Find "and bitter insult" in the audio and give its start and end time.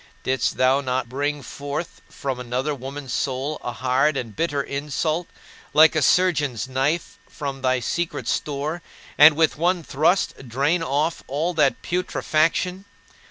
4.17-5.27